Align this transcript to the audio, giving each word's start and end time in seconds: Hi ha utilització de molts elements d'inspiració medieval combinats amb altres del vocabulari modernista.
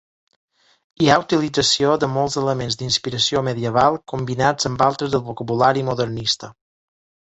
Hi 1.03 1.09
ha 1.09 1.17
utilització 1.23 1.91
de 2.03 2.09
molts 2.15 2.37
elements 2.41 2.77
d'inspiració 2.79 3.43
medieval 3.49 3.99
combinats 4.15 4.71
amb 4.71 4.85
altres 4.87 5.15
del 5.17 5.27
vocabulari 5.29 5.85
modernista. 5.91 6.55